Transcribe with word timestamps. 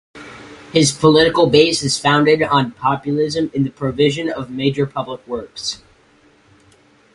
His 0.73 0.91
political 0.91 1.45
base 1.47 1.83
is 1.83 1.99
founded 1.99 2.41
on 2.41 2.71
populism 2.71 3.51
and 3.53 3.63
the 3.63 3.69
provision 3.69 4.29
of 4.31 4.49
major 4.49 4.87
public 4.87 5.27
works. 5.27 5.83